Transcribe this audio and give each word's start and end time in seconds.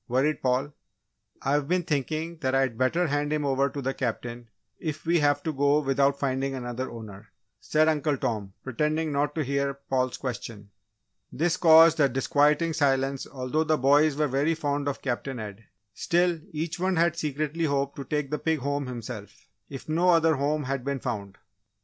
worried 0.07 0.41
Paul. 0.41 0.73
"I've 1.43 1.67
been 1.67 1.83
thinking 1.83 2.37
that 2.37 2.55
I'd 2.55 2.75
better 2.75 3.05
hand 3.05 3.31
him 3.31 3.45
over 3.45 3.69
to 3.69 3.83
the 3.83 3.93
Captain, 3.93 4.49
if 4.79 5.05
we 5.05 5.19
have 5.19 5.43
to 5.43 5.53
go 5.53 5.79
without 5.79 6.17
finding 6.19 6.55
another 6.55 6.89
owner," 6.89 7.31
said 7.59 7.87
Uncle 7.87 8.17
Tom, 8.17 8.53
pretending 8.63 9.11
not 9.11 9.35
to 9.35 9.43
hear 9.43 9.75
Paul's 9.75 10.17
question. 10.17 10.71
This 11.31 11.55
caused 11.55 11.99
a 11.99 12.09
disquieting 12.09 12.73
silence 12.73 13.27
although 13.27 13.63
the 13.63 13.77
boys 13.77 14.15
were 14.15 14.27
very 14.27 14.55
fond 14.55 14.87
of 14.87 15.03
Captain 15.03 15.37
Ed; 15.37 15.65
still 15.93 16.39
each 16.51 16.79
one 16.79 16.95
had 16.95 17.15
secretly 17.15 17.65
hoped 17.65 17.95
to 17.97 18.03
take 18.03 18.31
the 18.31 18.39
pig 18.39 18.57
home 18.57 18.87
himself, 18.87 19.49
if 19.69 19.87
no 19.87 20.09
other 20.09 20.33
home 20.37 20.63
had 20.63 20.83
been 20.83 20.99
found. 20.99 21.37